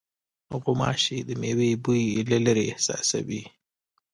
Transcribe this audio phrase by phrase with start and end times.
[0.61, 3.43] غوماشې د مېوې بوی له لېرې احساسوي.